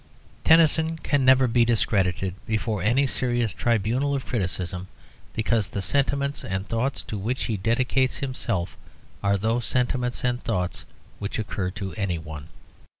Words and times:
Tennyson 0.43 0.97
can 0.97 1.23
never 1.23 1.47
be 1.47 1.63
discredited 1.63 2.33
before 2.47 2.81
any 2.81 3.05
serious 3.05 3.53
tribunal 3.53 4.15
of 4.15 4.25
criticism 4.25 4.87
because 5.35 5.67
the 5.67 5.81
sentiments 5.83 6.43
and 6.43 6.65
thoughts 6.67 7.03
to 7.03 7.19
which 7.19 7.43
he 7.43 7.55
dedicates 7.55 8.15
himself 8.17 8.75
are 9.21 9.37
those 9.37 9.63
sentiments 9.67 10.23
and 10.23 10.41
thoughts 10.41 10.85
which 11.19 11.37
occur 11.37 11.69
to 11.69 11.93
anyone. 11.97 12.47